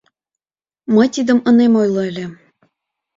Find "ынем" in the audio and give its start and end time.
1.49-1.73